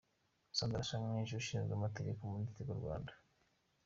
[0.57, 3.13] Sandra Cyamweshi ushinzwe amategeko muri Tigo Rwanda.